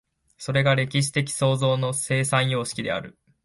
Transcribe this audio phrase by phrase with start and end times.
[0.39, 3.19] それが歴史的創造の生産様式である。